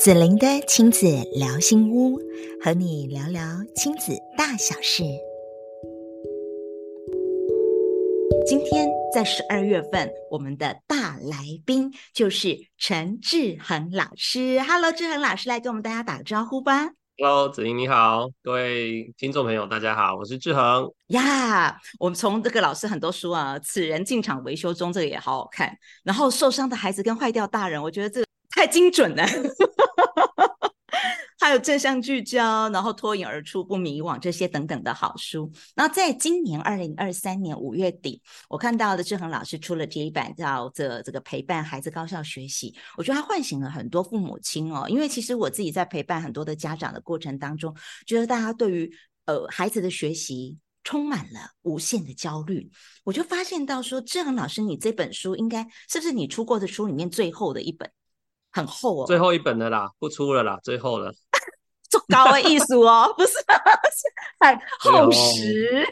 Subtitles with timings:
[0.00, 2.18] 子玲的亲子聊心屋，
[2.64, 3.42] 和你聊聊
[3.76, 5.02] 亲子大小事。
[8.46, 14.58] 今天在十二月份，我们的大来宾就是陈志恒老师。
[14.60, 16.92] Hello，志恒老师，来跟我们大家打个招呼吧。
[17.18, 21.72] Hello，子玲你好，各位听众朋友大家好，我是志恒呀。
[21.72, 25.76] Yeah, 我们从这个老师很多书啊，《此人进场维修中》这个也好好看。
[26.04, 29.26] 然后受伤的孩子跟坏掉大人，我觉得这个太精准了。
[31.50, 35.50] 还有正向聚焦，然后脱颖而出不迷惘这些等等的好书。
[35.74, 44.86] 那在今年二零二三年五月底，我看到的志恒老师出了这一版叫《这这个陪伴孩子高效学习》，我觉得他唤醒了很多父母亲哦。
[44.88, 47.74] 因为其实我自己在陪伴很多的家长的过程当中，
[48.06, 48.88] 觉得大家对于
[49.26, 52.70] 呃孩子的学习充满了无限的焦虑。
[53.02, 57.90] 我就发现到说，志恒老师，你这本书应该是不是你出过的书里面最后的一本？
[58.52, 61.12] 很厚哦，最后一本的啦，不出了啦，最后了。
[62.10, 63.36] 做高的艺术哦， 不是，是
[64.40, 65.86] 很厚实。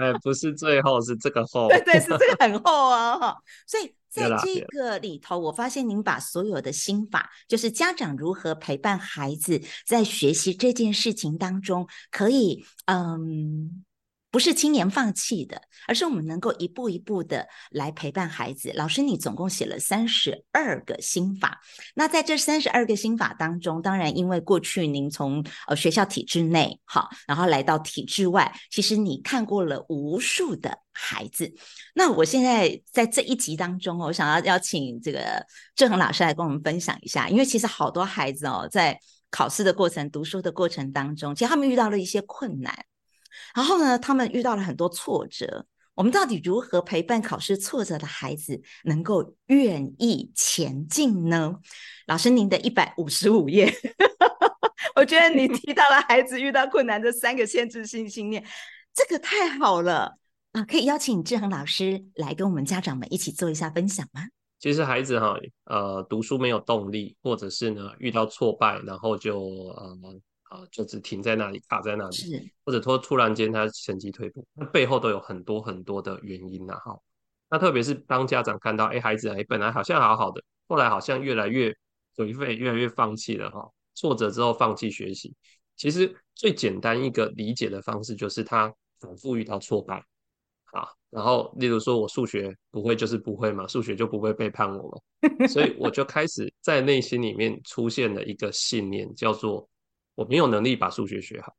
[0.00, 1.68] 哎，不是最后，是这个厚。
[1.68, 3.36] 对对，是这个很厚哦。
[3.66, 13.84] 所以 在这个里头，我发现您把所有的心法，就是家长如何陪伴孩子在学习这件事情当中，可以嗯。
[14.34, 18.72] 不是轻言放弃的，而是我们能够一步一步的来陪伴孩子。
[18.74, 21.60] 老师，你总共写了三十二个心法。
[21.94, 31.54] 那在这三十二个心法当中，当然因为过去您从呃学校体制内好，然后来到体制外，其实你看过了无数的孩子。
[31.94, 35.46] 那我现在在这一集当中，我想要邀请这个
[35.76, 38.98] 志恒老师来跟我们分享一下，因为其实好多孩子哦，在
[39.30, 42.84] 考试的过程、读书的过程当中，其实他们遇到了一些困难。
[43.54, 45.66] 然后呢，他们遇到了很多挫折。
[45.94, 51.54] 我们到底如何陪伴考试挫折的孩子，能够愿意前进呢？
[52.08, 53.72] 老师，您的一百五十五页，
[54.96, 58.44] 我觉得你提到了孩子遇到困难的三个限制性信念，
[58.92, 60.16] 这个太好了
[60.50, 60.64] 啊！
[60.64, 64.22] 可以邀请志恒老师来跟我们家长们一起做一下分享吗？
[64.58, 69.96] 其实孩子哈，呃，读书没有动力，或者是呢遇到挫败，然后就呃。
[70.70, 76.78] 就只停在那里，卡在那里，是或者说突然间他成绩退步，那背后都有很多很多的原因呐、啊。
[76.92, 77.00] 哈，
[77.50, 81.74] 那特别是当家长看到，哎，孩子哎本来好像好好的，后来好像越来越
[82.16, 85.34] 颓废，越来越放弃了哈，挫折之后放弃学习。
[85.76, 89.96] 其实最简单一个理解的方式就是他反复遇到挫败，
[90.72, 99.68] 啊，然后例如说我数学不会就是不会嘛，数学就不会背叛我嘛，所以我就开始在内心里面出现了一个信念，叫做。
[100.14, 101.54] 我没有能力把数学学好，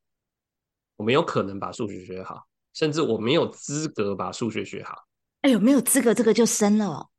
[0.97, 4.95] 我没有可能把数学学好，甚至我没有资格把数学学好。
[5.41, 7.09] 哎呦，没有资格，这个就深了哦。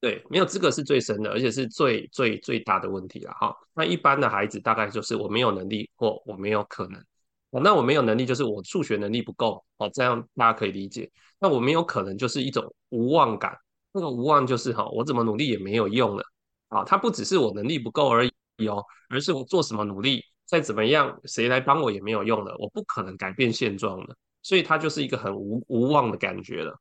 [0.00, 3.54] 对，没有资格是最深的，而且是最最最大的问题了哈。
[3.74, 7.04] 那一般的孩子大概就是我没有能力或我没有可能。
[7.50, 11.10] 那我没有能力就是我数学能力不够哦，这样大家可以理解。
[11.38, 13.54] 那我没有可能就是一种无望感，
[13.92, 16.24] 那个无望就是哈，我怎么努力也没有用了
[16.68, 16.82] 啊。
[16.84, 20.24] 它不只是我能力不够而已哦，而是我做什么努力。
[20.50, 26.76] 再怎么样，谁来帮我也没有用了，我不可能改变现状的，所以他就是一个很无无望的感觉了。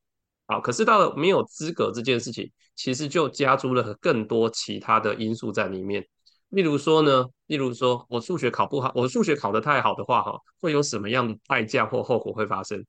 [0.48, 6.04] 好，可是到了没有资格这件事情，其实就加诸了更多其他的因素在里面。
[6.50, 12.84] 例如说呢，例如说我数学考不好，我数学考得太好的话，哈，会有什么样的代价或后果会发生？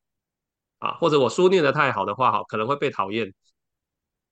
[0.78, 3.34] 啊，或者我书念得太好的话，哈，可能会被讨厌。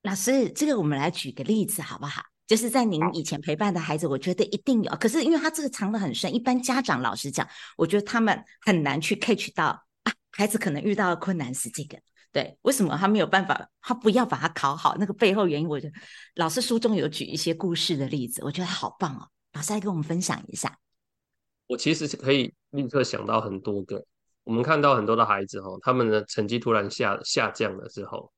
[0.01, 2.23] 老师，这个我们来举个例子好不好？
[2.49, 4.91] 就是在您以前陪伴的孩子，我觉得一定有。
[4.93, 9.67] 可是因为他这个藏得很深，一般家长老实讲，我觉得他们很难去 catch 到
[10.03, 10.13] 啊。
[10.33, 11.99] 孩子可能遇到的困难是这个，
[12.33, 13.69] 对，为什么他没有办法？
[13.83, 15.93] 他不要把它考好，那个背后原因，我觉得
[16.37, 19.29] 老师书中有举一些故事的例子，我觉得好棒哦。
[19.53, 20.79] 老师来跟我们分享一下。
[21.67, 24.03] 我其实是可以立刻想到很多个。
[24.45, 28.33] 我们看到很多的孩子哈，他们的成绩突然下下降了之后，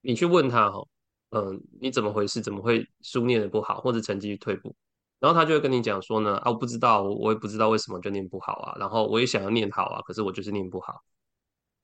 [0.00, 0.82] 你去问他哈。
[1.30, 2.40] 嗯，你怎么回事？
[2.40, 4.74] 怎么会书念得不好，或者成绩退步？
[5.18, 8.76] 然后他就会跟你讲说呢，啊，我不知道，我我也不知道为什么就念不好啊。
[8.78, 11.02] 然后我也想要念好啊，可是我就是念不好。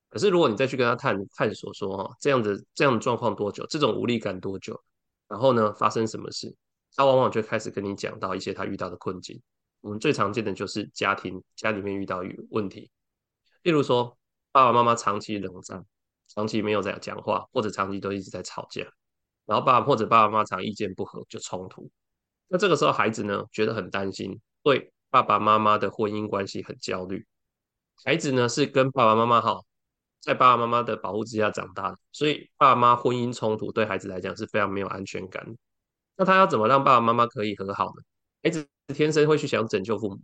[0.09, 3.65] 可是如果你再去跟他探探索说，哈，这样子这样的状况多久？
[3.67, 4.81] 这种无力感多久？
[5.27, 6.55] 然后呢，发生什么事？
[6.95, 9.41] 他往往就开始跟你讲到一些他遇到的困境。
[9.81, 12.21] 我们最常见的就是家庭家里面遇到
[12.51, 12.89] 问题，
[13.63, 14.17] 例如说
[14.53, 15.85] 爸爸妈妈长期冷战，
[16.27, 18.87] 长期没有在讲话，或者长期都一直在吵架。
[19.45, 21.89] 然后爸爸或者爸爸妈妈常意见不合就冲突，
[22.47, 27.25] 那这个时候孩子呢，觉得很担心，对爸爸妈妈的婚姻关系很焦虑。
[28.03, 29.63] 孩子呢是跟爸爸妈妈好，
[30.19, 35.45] 在爸爸妈妈的保护之下长大的，所以爸妈婚姻冲突对孩子来讲是非常没有安全感。
[36.17, 38.03] 那他要怎么让爸爸妈妈可以和好呢？
[38.43, 40.19] 孩子天生会去想拯救父母，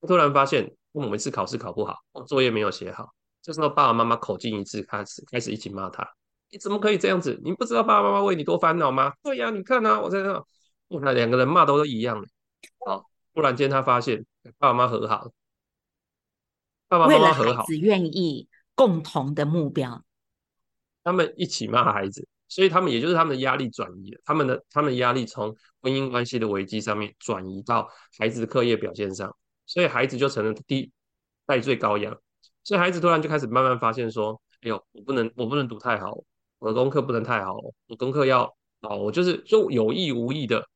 [0.00, 1.96] 他突然发现父母每次考试考不好，
[2.26, 3.08] 作业没有写好，
[3.42, 6.02] 这时候爸爸妈妈口径一致，开始开始一起骂他
[6.54, 7.36] ：“你怎么可以这样子？
[7.42, 10.46] 你不知道爸爸妈妈为你多烦恼吗？”对呀，你看啊，我在这，
[10.88, 12.28] 那两个人骂都是一样的。
[12.86, 14.24] 好，突然间他发现
[14.56, 15.32] 爸爸妈妈和好，
[16.86, 18.46] 爸爸妈妈和好，只愿意
[18.76, 20.04] 共同的目标，
[21.02, 22.28] 他们一起骂孩子。
[22.46, 29.34] 所以他们也就是他们的压力转移了，他们的他们的压力从婚姻关系的危机上面转移到孩子的课业表现上，
[29.66, 30.92] 所以孩子就成了第
[31.46, 32.16] 代罪羔羊。
[32.62, 36.16] 所以孩子突然就开始慢慢发现说：“哎呦，我不能我不能读太好，
[36.64, 37.58] 我的功课不能太好，
[37.88, 38.50] 我功课要
[38.80, 40.66] 好，我就是就有意无意的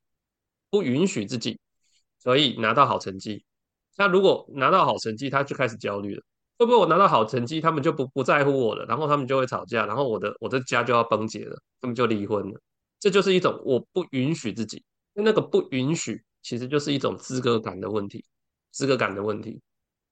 [0.69, 1.59] 不允许自己
[2.23, 3.43] 可以拿到好成绩。
[3.97, 6.23] 那如果拿到好成绩，他就开始焦虑了。”
[6.59, 12.61] 会不会我拿到好成绩，他们就不不在乎我了，然后他们就会吵架，然后我的我的家就要崩解了，他们就离婚了。
[13.01, 18.23] 这就是一种我不允许自己，那个不允许其实就是一种资格感的问题，
[18.73, 19.59] 资格感的问题。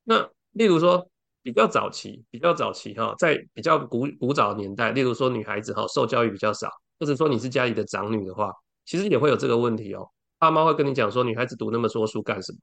[0.05, 1.07] 那例如说
[1.47, 8.53] 比较早期，比较早期哈，在比较古古早年代，例如说女孩子哈受教育比较少，或者说你是家里的长女的话，
[8.85, 10.05] 其实也会有这个问题哦。
[10.41, 12.59] 爸妈会跟你讲说，女孩子读那么多书干什么？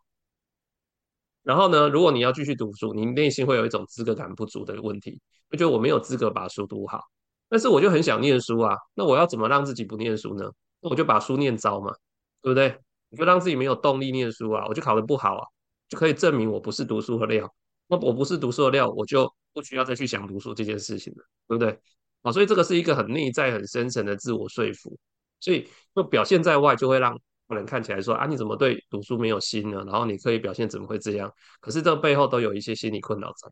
[1.44, 5.18] 然后呢，如果你要继续读书，你内心会有一种资格感不足的问题，
[5.50, 7.00] 就觉得我没有资格把书读好。
[7.48, 10.52] 但是我就很想念书啊，那我要怎么让自己不念书呢？
[10.82, 11.94] 那我就把书念糟嘛，
[12.42, 12.78] 对不对？
[13.12, 15.48] 我就让自己没有动力念书啊，我就考得不好啊，
[15.88, 17.50] 就可以证明我不是读书的料。
[17.98, 21.80] 我不是读书的料，我就不需要再去想读书这件事情了，对不对？
[22.22, 24.98] 啊，所以这个是一个很内在、很深层的自我说服，
[25.40, 27.20] 所以就表现在外，就会让。
[27.46, 29.84] 可能看起来说啊，你怎么对读书没有心呢？
[29.86, 31.32] 然后你可以表现怎么会这样？
[31.60, 33.52] 可是这背后都有一些心理困扰在。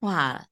[0.00, 0.42] 哇，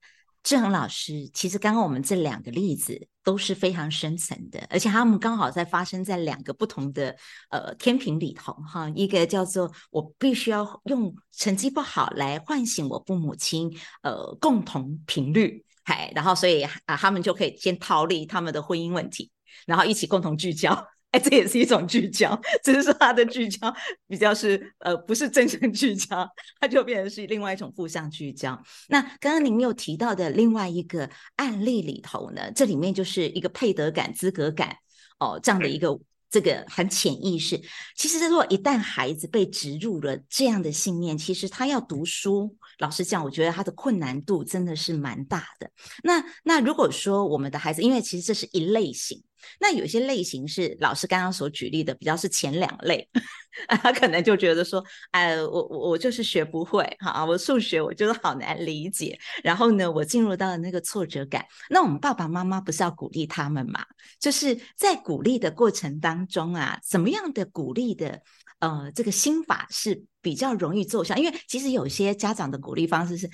[0.43, 7.15] 志恒老师，其实刚刚我们这两个例子都是非常深层的，而且他们刚好在发生在两个不同的
[7.51, 8.89] 呃天平里头哈。
[8.95, 13.71] 一个叫做我必须要用成绩不好来唤醒我父母亲
[14.01, 19.29] 呃共同频率，嗨，然后所以啊他们就可以先逃离他们的婚姻问题，
[19.67, 20.87] 然后一起共同聚焦。
[21.11, 23.73] 哎，这也是一种聚焦，只是说他的聚焦
[24.07, 26.29] 比较是呃，不是正向聚焦，
[26.59, 28.61] 它就变成是另外一种负向聚焦。
[28.89, 34.75] 那刚刚您有提到的另外一个案例里头呢，这里面就是一个配得感、资格感
[35.19, 37.59] 哦，这样的一个这个很潜意识。
[37.95, 45.71] 其实，如果一旦孩子被植入了这样的信念，其实他要读书，老实讲，我觉得他的困难度真的是蛮大的。
[46.03, 49.23] 那那如果说我们的孩子，因为其实这是一类型。
[49.59, 53.07] 那有些类型是老师刚刚所举例的，比较是前两类，
[53.81, 61.45] 他可能就觉得说，哎，我我我就是学不会，哈，我数学我觉得好难理解，然后呢，我进入到了那个挫折感。
[61.69, 63.85] 那我们爸爸妈妈不是要鼓励他们嘛？
[64.19, 68.21] 就是在鼓励的过程当中啊，怎么样的鼓励的，
[68.59, 71.15] 呃，这个心法是比较容易奏效？
[71.15, 73.29] 因为其实有些家长的鼓励方式是。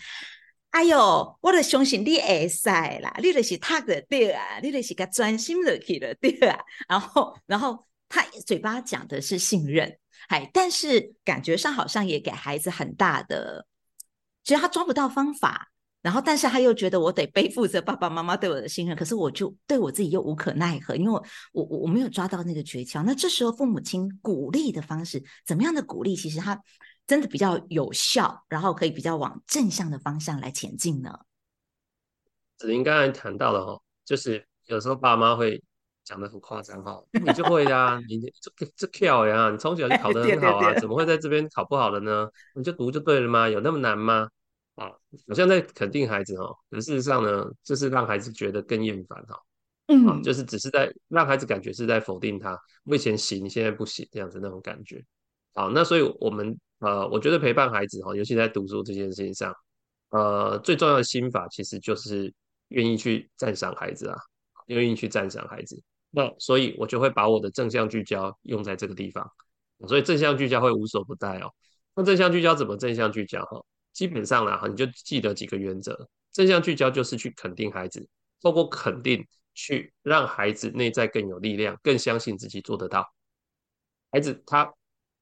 [0.75, 6.59] 哎呦，我的相信你会使啦，你就是他的对啊，你就是个专心的去的对啊。
[6.89, 13.65] 然后，然后他嘴巴讲的是信任，哎，但是感觉上好像也给孩子很大的，
[14.43, 15.71] 其实他抓不到方法。
[16.05, 23.03] 然后，但是他又觉得我得背负着爸爸妈妈对我的信任，可是我就对我自己又无可奈何，因为我我我没有抓到那个诀窍。
[23.03, 26.15] 那这时候父母亲鼓励的方式，怎么样的鼓励？
[26.15, 26.61] 其实他。
[27.07, 31.19] 真的比较有效，然后可以比较往正向的方向来前进呢。
[32.57, 35.63] 子玲刚才谈到了哈，就是有时候爸妈会
[36.03, 42.27] 讲得很夸张哈，你就会呀，你这这跳呀，你从小就考得很好啊，怎么会在这边考不好了呢？
[42.55, 43.47] 你就读就对了吗？
[43.47, 44.27] 有那么难吗？
[44.75, 44.87] 啊，
[45.27, 49.39] 好像在肯定孩子哦，可事实上呢，就是让孩子觉得更厌烦哈，
[49.87, 55.03] 嗯，就是只是在让孩子感觉是在否定他，我以前行，你现在不行这样子那种感觉。
[55.53, 56.57] 好，那所以我们。
[56.79, 59.51] 呃，我觉得陪伴孩子哈，尤其在读书这件事情上，
[60.09, 62.31] 呃，最重要的心法其实就是
[62.67, 64.17] 愿意去赞赏孩子啊，
[64.67, 65.81] 愿意去赞赏孩子。
[66.11, 69.25] 那所以，我就会把我的正向聚焦用在这个地方。
[69.87, 71.49] 所以正向聚焦会无所不在哦。
[71.95, 73.63] 那正向聚焦怎么正向聚焦哈？
[73.95, 76.07] 基本上啦，你就记得几个原则。
[76.31, 78.07] 正向聚焦就是去肯定孩子，
[78.43, 79.25] 透过肯定
[79.55, 83.11] 去让孩子内在更有力量，更相信自己做得到。
[84.11, 84.71] 孩子他。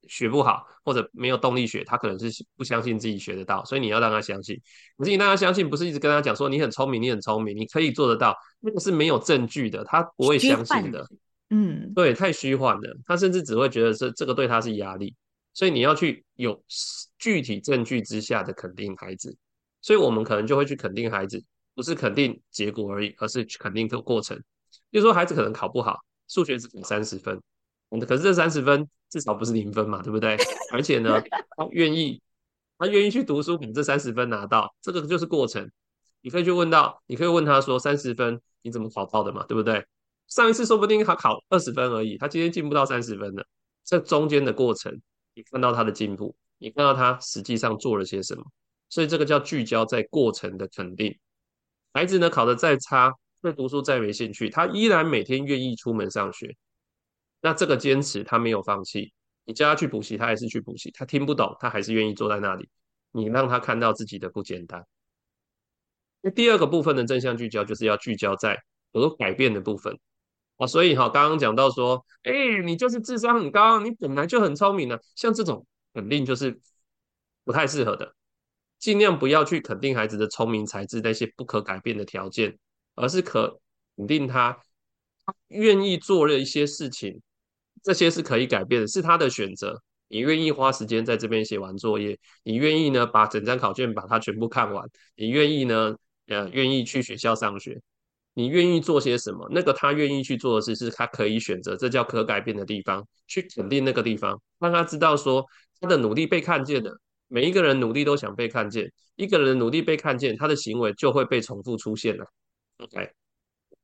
[0.09, 4.61] 学不好或者没有动力学，他可能是不相信自己学得到，所以你要让他相信。
[4.97, 11.07] 可是你让他相信，不是一直跟他讲说你很聪明，你很聪明，你可以做得到，那个是没有证据的，他不会相信的。
[11.51, 15.15] 嗯，对，太虚幻了，他甚至只会觉得这这个对他是压力。
[15.53, 16.63] 所以你要去有
[17.17, 19.35] 具体证据之下的肯定孩子，
[19.81, 21.43] 所以我们可能就会去肯定孩子，
[21.75, 24.37] 不是肯定结果而已，而是去肯定这个过程。
[24.89, 27.41] 比如说孩子可能考不好，数学只考三十分。
[28.07, 30.35] 可是这三十分至少不是零分嘛，对不对？
[30.73, 31.21] 而且呢，
[31.55, 32.19] 他愿意，
[32.79, 35.69] 他愿意去读书，把这三十分拿到，这个就是过程。
[36.21, 39.85] 你可以去问到，你可以问他说，三十分你怎么考到的嘛，对不对？
[40.27, 43.45] 上一次说不定他考二十分而已，他今天进步到三十分了。
[43.83, 44.99] 这中间的过程，
[45.33, 48.43] 你看到他的进步，你看到他实际上做了些什么，
[48.89, 51.17] 所以这个叫聚焦在过程的肯定。
[51.93, 56.55] 孩子呢，考得再差，对读书再没兴趣，他依然每天愿意出门上学。
[57.41, 59.11] 那这个坚持他没有放弃，
[59.45, 62.69] 你叫他去补习，他还是去补习；他听不懂，他还是愿意坐在那里。
[63.11, 64.85] 你让他看到自己的不简单。
[66.21, 68.57] 那第二个部分的正向聚焦，就是要聚焦在
[68.93, 69.99] 有改变的部分
[70.57, 70.67] 啊。
[70.67, 76.59] 所以哈，刚刚讲到说，哎，你就是智商很高，你本来就很聪明了，像这种肯定就是
[77.43, 78.15] 不太适合的。
[78.79, 82.57] 尽量不要去肯定孩子的聪明才智那些不可改变的条件，
[82.95, 83.59] 而是可
[83.95, 84.57] 肯定他
[85.47, 87.21] 愿意做了一些事情。
[87.81, 89.81] 这些是可以改变的，是他的选择。
[90.09, 95.95] 你愿意花时间在这边写完作业，你愿意呢把整张考卷把它全部看完，你愿意呢
[96.27, 97.81] 呃愿意去学校上学，
[98.33, 99.47] 你愿意做些什么？
[99.51, 105.45] 那个他愿意去做的事是他可以选择，这叫可改变的地方，去肯定那个地方，让他知道说
[105.79, 106.91] 他的努力被看见的。
[107.27, 112.25] 每一个人努力都想被看见，一个人努力被看见，他的行为就会被重复出现了。
[112.77, 113.11] OK，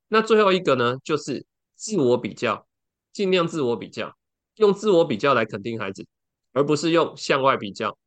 [0.08, 2.66] 那最后一个呢，就是自我比较。
[3.12, 4.16] 尽量自我比较，
[4.58, 6.06] 用自我比较来肯定孩子，
[6.54, 7.98] 而不是用向外比较。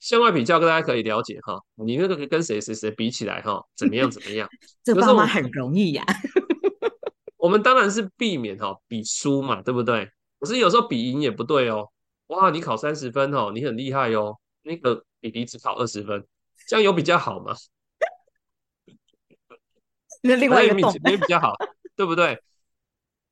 [0.00, 4.48] 向外比较，大家可以了解哈，你那个跟谁谁谁比起来哈，怎么样怎么样？
[4.84, 6.04] 这爸妈很容易呀。
[7.38, 10.10] 我们当然是避免哈比输嘛，对不对？
[10.40, 11.88] 可是有时候比赢也不对哦。
[12.28, 14.36] 哇，你考三十分哦，你很厉害哦。
[14.62, 16.26] 那个弟弟只考二十分，
[16.66, 17.54] 这样有比较好吗？
[20.22, 21.54] 那另外一个没比较好，
[21.94, 22.42] 对不对？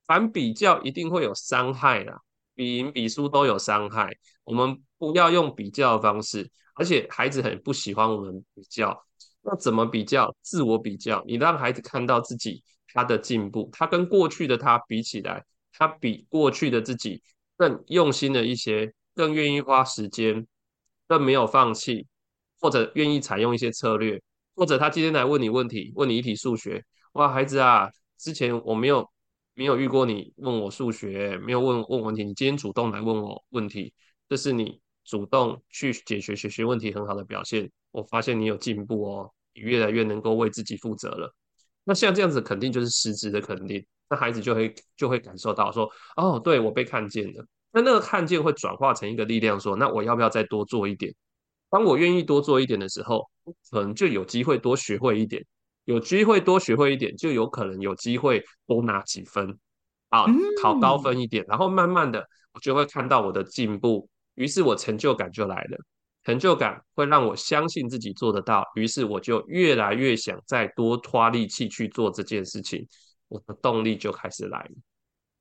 [0.07, 2.21] 反比较一定会有伤害的，
[2.55, 4.15] 比赢比输都有伤害。
[4.43, 9.05] 我们不要用比较的方式，而且孩子很不喜欢我们比较。
[9.43, 10.35] 那怎么比较？
[10.41, 15.43] 自我比较，你让孩子看到自己他的进步，他跟过去的他比起来，
[15.73, 17.21] 他比过去的自己
[17.57, 20.47] 更用心了一些，更愿意花时间，
[21.07, 22.07] 更没有放弃，
[22.59, 24.21] 或者愿意采用一些策略，
[24.55, 26.83] 或者他今天来问你问题，问你一题数学，
[27.13, 29.07] 哇，孩子啊，之前我没有。
[29.55, 33.93] 没有遇过你问我数学，没有问问问题，你今天主动来问我问题，
[34.27, 37.71] 这是你主动去解决学习问题很好的表现。
[37.91, 41.33] 我发现你有进步哦，你越来越能够为自己负责了。
[41.85, 47.45] 那像这样子肯定就是实质的肯定，那孩子就会就会感受到说，哦，对，我被看见了。
[47.71, 51.13] 那那个看见会转化成一个力量，说，那我要不要再多做一点？
[51.69, 53.29] 当我愿意多做一点的时候，
[53.71, 55.45] 可能就有机会多学会一点。
[55.85, 59.57] 有机会多学会一点，就有可能有机会多拿几分。
[60.09, 60.27] 啊，
[60.61, 65.77] 考高分一点，然后慢慢的我就会看到我的进步，于是我成就感就来了，
[66.23, 72.87] 成就感会让我相信自己做得到，于是我就越来越想再多花力气去做这件事情，
[73.27, 74.71] 我的动力就开始来了。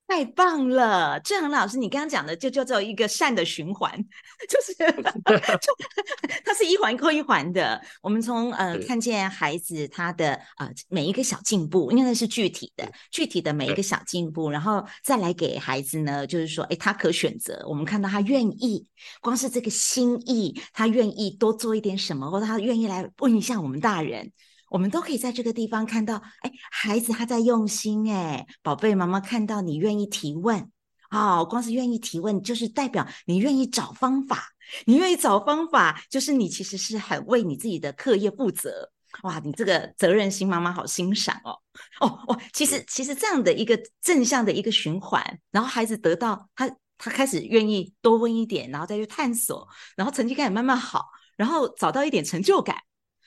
[0.06, 3.90] 太棒了，志恒老师，你刚刚讲的就叫做一个善的循环，
[4.49, 4.75] 就是
[5.58, 5.75] 就
[6.44, 7.80] 它是一环扣一环的。
[8.02, 17.64] 我们从呃看见孩子他的呃每一个小进步，因为那是具体的，具体的每一个小进步，然后再来给孩子呢，就是说，哎，他可选择。
[17.66, 18.87] 我们看到他愿意，
[19.23, 24.30] 光是这个心意，他愿意多做一点什么，或者他愿意来问一下我们大人。
[24.75, 30.69] 我们都可以在这个地方看到，哎，孩子他在用心，哎，宝贝，妈妈看到你愿意提问，
[31.12, 34.49] 哦，光是愿意提问，就是代表你愿意找方法，
[34.85, 38.90] 你愿意找方法，就是你其实是很为你自己的课业负责，
[39.23, 41.57] 哇，你这个责任心，妈妈好欣赏哦，
[42.00, 51.04] 哦，哇，其实其实这样的一个正向的一个循环，然后孩子得到他他开始愿意多问一点，然后再去探索，然后成绩开始慢慢好，
[51.37, 52.76] 然后找到一点成就感。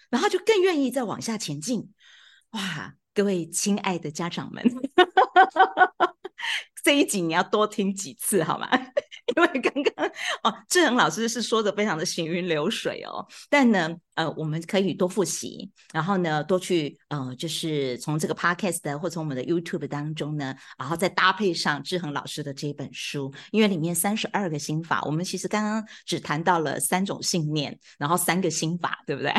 [0.09, 1.89] 然后就更愿意再往下前进，
[2.51, 2.93] 哇！
[3.13, 4.63] 各位亲爱的家长们，
[6.83, 8.69] 这一集你要多听几次好吗？
[9.35, 10.07] 因为刚刚
[10.43, 29.33] 哦，志恒老师是说的非常的行云流水哦，但呢，呃，我们可以多复习，然后呢，多去呃，就是从这个 podcast 或从我们的 YouTube 当中呢，然后再搭配上志恒老师的这本书，因为里面三十二个心法，我们其实刚刚只谈到了三种信念，然后三个心法，对不对？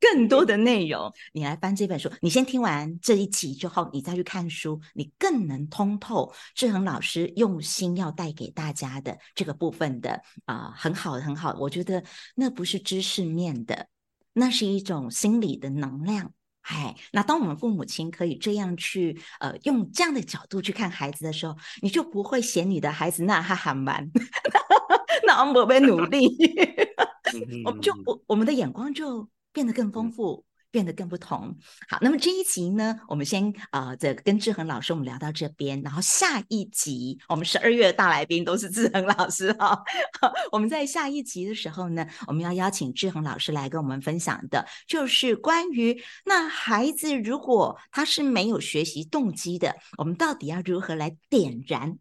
[0.00, 2.10] 更多的内容，你来翻这本书。
[2.20, 11.56] 你先听完这一集之后，你再去看书，你更能通透志恒老师用心要带给大家的这个部分的啊、呃，很好，很好。
[11.58, 12.02] 我觉得
[12.34, 13.88] 那不是知识面的，
[14.32, 16.32] 那是一种心理的能量
[16.62, 24.10] 哎，那当我们父母亲可以这样去，呃，用这样的角度去看孩子的时候，你就不会嫌你的孩子 那还很慢，
[25.26, 26.26] 那我们不努力，
[27.66, 30.44] 我们就我我们的眼光就变得更丰富。
[30.74, 31.56] 变得更不同。
[31.88, 39.80] 好，那么这一集呢，我们先呃，这跟志恒老师我们聊到这边，然后下一集我们十二月的大来宾都是志恒老师哈。
[40.20, 51.98] 好， 我们在下一集的时候呢，我们要邀请志恒老师来跟我们分享的，就是关于那孩子如果他是没有学习动机的，我们到底要如何来点燃灯，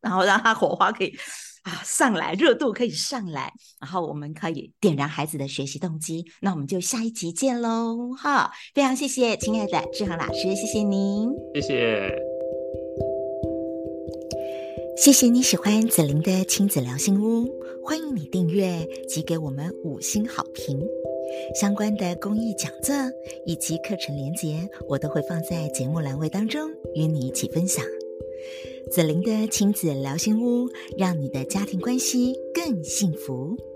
[0.00, 1.14] 然后让他火花可以。
[1.62, 6.24] 啊，上来热度可以上来，然后我们可以点燃孩子的学习动机。
[6.40, 8.14] 那我们就下一集见喽！
[8.16, 12.18] 哈，非常谢谢亲爱的志恒老师，谢谢您，谢谢，
[14.96, 17.46] 谢谢你喜欢子玲的亲子聊心屋，
[17.84, 20.80] 欢迎你订阅及给我们五星好评。
[21.60, 22.96] 相关的公益讲座
[23.44, 27.84] 以及课程连结，我都会放在节目栏位当中，与你一起分享。
[28.90, 33.69] 子玲的亲子聊心屋，让你的家庭关系更幸福。